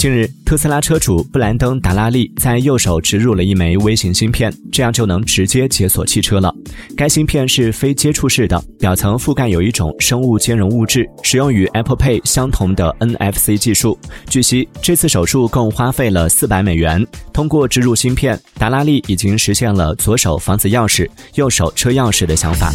[0.00, 6.50] 近日特斯拉车主布兰登达拉利在右手植入了一枚微型芯片这样就能直接解锁汽车了。
[6.96, 17.06] 该芯片是非接触式的表层覆盖有一种生物兼容物质使用与 apple pay 相同的 nfc 技术据悉这次手术共花费了四百美元。
[17.30, 22.72] 通过植入芯片达拉利已经实现了左手房子钥匙右手车钥匙的想法。